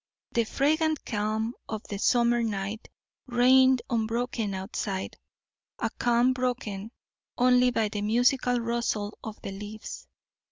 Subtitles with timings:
[0.31, 2.89] The fragrant calm of the summer night
[3.27, 5.15] reigned unbroken outside,
[5.77, 6.91] a calm broken
[7.37, 10.07] only by the musical rustle of the leaves.